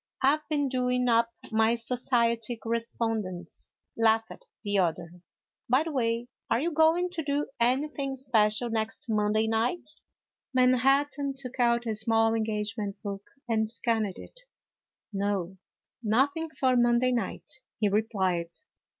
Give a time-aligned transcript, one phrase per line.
[0.23, 5.21] "I Ve been doing up my society correspondence," laughed the other;"
[5.69, 9.87] by the way, are you going to do anything special next Monday night?"
[10.57, 10.71] 234 A HALLOWE'EN PARTY.
[10.71, 14.39] Manhattan took out a small engagement book and scanned it."
[15.13, 15.57] No,
[16.01, 18.49] nothing for Monday night," he replied.